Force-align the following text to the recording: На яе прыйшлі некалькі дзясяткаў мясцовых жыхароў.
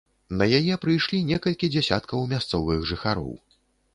На 0.39 0.45
яе 0.59 0.77
прыйшлі 0.85 1.19
некалькі 1.31 1.69
дзясяткаў 1.75 2.25
мясцовых 2.33 2.87
жыхароў. 2.93 3.29